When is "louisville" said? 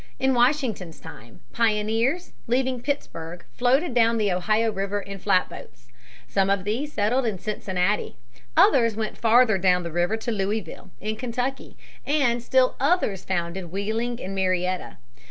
10.31-10.89